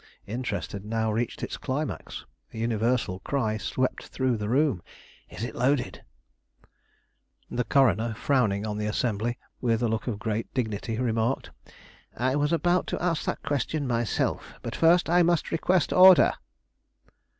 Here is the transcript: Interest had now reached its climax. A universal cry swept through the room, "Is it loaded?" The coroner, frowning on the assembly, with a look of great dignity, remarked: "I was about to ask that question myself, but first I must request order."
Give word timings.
Interest 0.25 0.71
had 0.71 0.83
now 0.83 1.11
reached 1.11 1.43
its 1.43 1.57
climax. 1.57 2.25
A 2.55 2.57
universal 2.57 3.19
cry 3.19 3.57
swept 3.57 4.07
through 4.07 4.35
the 4.35 4.49
room, 4.49 4.81
"Is 5.29 5.43
it 5.43 5.53
loaded?" 5.53 6.01
The 7.51 7.65
coroner, 7.65 8.15
frowning 8.15 8.65
on 8.65 8.79
the 8.79 8.87
assembly, 8.87 9.37
with 9.61 9.83
a 9.83 9.87
look 9.87 10.07
of 10.07 10.17
great 10.17 10.51
dignity, 10.55 10.97
remarked: 10.97 11.51
"I 12.17 12.35
was 12.35 12.51
about 12.51 12.87
to 12.87 12.99
ask 12.99 13.25
that 13.25 13.43
question 13.43 13.85
myself, 13.85 14.55
but 14.63 14.75
first 14.75 15.07
I 15.07 15.21
must 15.21 15.51
request 15.51 15.93
order." 15.93 16.33